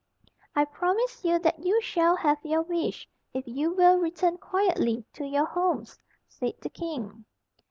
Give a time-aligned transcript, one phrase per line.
[0.55, 5.25] "I promise you that you shall have your wish, if you will return quietly to
[5.27, 7.25] your homes," said the king.